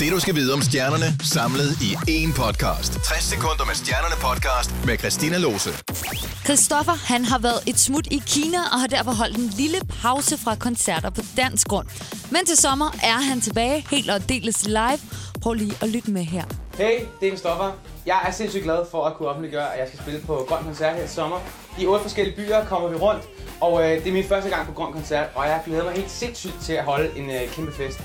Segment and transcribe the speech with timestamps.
[0.00, 2.92] Det du skal vide om stjernerne, samlet i én podcast.
[2.92, 5.70] 60 sekunder med stjernerne podcast med Christina Lose.
[6.44, 10.38] Christoffer, han har været et smut i Kina og har derfor holdt en lille pause
[10.38, 11.86] fra koncerter på dansk grund.
[12.30, 15.00] Men til sommer er han tilbage helt og deles live.
[15.42, 16.44] Prøv lige at lytte med her.
[16.78, 17.72] Hey, det er Christoffer.
[18.06, 20.96] Jeg er sindssygt glad for at kunne offentliggøre, at jeg skal spille på Grøn Koncert
[20.96, 21.38] her i sommer.
[21.78, 23.22] I otte forskellige byer kommer vi rundt,
[23.60, 26.10] og øh, det er min første gang på Grøn Koncert, og jeg glæder mig helt
[26.10, 28.00] sindssygt til at holde en øh, kæmpe fest.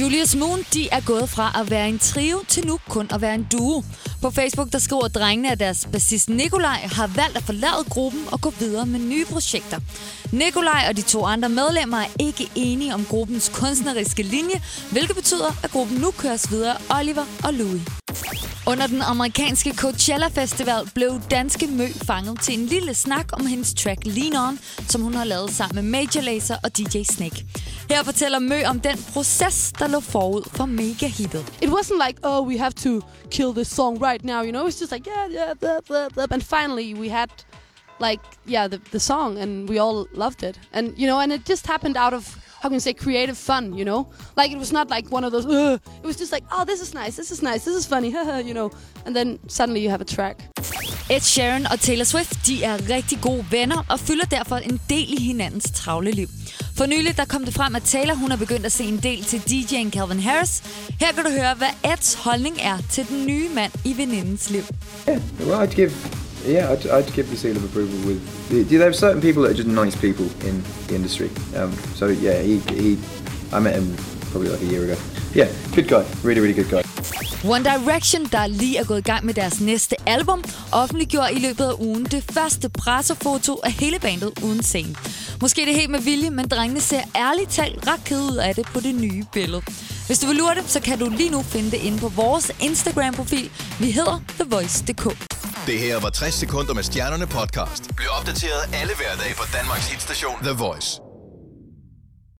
[0.00, 3.34] Julius Moon, de er gået fra at være en trio til nu kun at være
[3.34, 3.82] en duo.
[4.22, 8.40] På Facebook, der skriver drengene, at deres bassist Nikolaj har valgt at forlade gruppen og
[8.40, 9.78] gå videre med nye projekter.
[10.32, 15.58] Nikolaj og de to andre medlemmer er ikke enige om gruppens kunstneriske linje, hvilket betyder,
[15.64, 17.82] at gruppen nu køres videre Oliver og Louis.
[18.66, 23.74] Under den amerikanske Coachella Festival blev danske Mø fanget til en lille snak om hendes
[23.74, 27.46] track Lean On, som hun har lavet sammen med Major Lazer og DJ Snake.
[27.90, 31.52] Her fortæller Mø om den proces, der lå forud for mega-hittet.
[31.62, 34.78] it wasn't like oh we have to kill this song right now you know it's
[34.80, 36.26] just like yeah yeah blah, blah, blah.
[36.30, 37.28] and finally we had
[38.00, 41.48] like yeah the, the song and we all loved it and you know and it
[41.48, 42.24] just happened out of
[42.60, 45.32] how can you say creative fun you know like it was not like one of
[45.32, 45.80] those Ugh.
[46.02, 48.10] it was just like oh this is nice this is nice this is funny
[48.48, 48.70] you know
[49.06, 50.36] and then suddenly you have a track
[51.10, 55.12] Ed Sheeran og Taylor Swift, de er rigtig gode venner og fylder derfor en del
[55.18, 56.28] i hinandens travle liv.
[56.76, 59.24] For nylig der kom det frem, at Taylor hun er begyndt at se en del
[59.24, 60.62] til DJ'en Calvin Harris.
[61.00, 64.62] Her kan du høre, hvad Eds holdning er til den nye mand i venindens liv.
[65.46, 65.92] Well, I'd give,
[66.48, 68.68] yeah, I'd, I'd give the seal of approval with.
[68.68, 71.30] There are certain people that are just nice people in the industry.
[71.56, 72.98] Um, so yeah, he, he,
[73.56, 73.96] I met him
[74.30, 74.96] probably like a year ago.
[75.34, 76.87] Yeah, good guy, really, really good guy.
[77.44, 81.64] One Direction, der lige er gået i gang med deres næste album, offentliggjorde i løbet
[81.64, 84.94] af ugen det første pressefoto af hele bandet uden scene.
[85.40, 88.54] Måske det er helt med vilje, men drengene ser ærligt talt ret kede ud af
[88.54, 89.62] det på det nye billede.
[90.06, 92.52] Hvis du vil lure det, så kan du lige nu finde det inde på vores
[92.60, 93.50] Instagram-profil.
[93.80, 95.04] Vi hedder TheVoice.dk.
[95.66, 97.94] Det her var 60 sekunder med stjernerne podcast.
[97.96, 101.07] Bliv opdateret alle hverdage på Danmarks hitstation The Voice.